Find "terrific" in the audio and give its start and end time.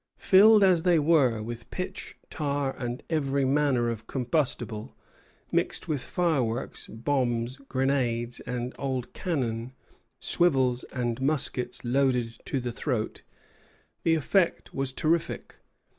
14.91-15.57